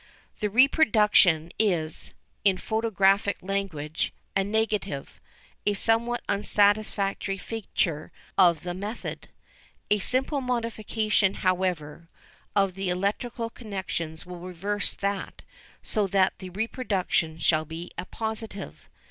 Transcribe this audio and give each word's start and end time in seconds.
The 0.39 0.49
reproduction 0.49 1.51
is, 1.59 2.11
in 2.43 2.57
photographic 2.57 3.37
language, 3.43 4.11
a 4.35 4.43
negative, 4.43 5.21
a 5.63 5.75
somewhat 5.75 6.23
unsatisfactory 6.27 7.37
feature 7.37 8.11
of 8.35 8.61
the 8.63 8.73
method. 8.73 9.29
A 9.91 9.99
simple 9.99 10.41
modification, 10.41 11.35
however, 11.35 12.09
of 12.55 12.73
the 12.73 12.89
electrical 12.89 13.51
connections 13.51 14.25
will 14.25 14.39
reverse 14.39 14.95
that, 14.95 15.43
so 15.83 16.07
that 16.07 16.33
the 16.39 16.49
reproduction 16.49 17.37
shall 17.37 17.65
be 17.65 17.91
a 17.95 18.05
positive. 18.05 18.89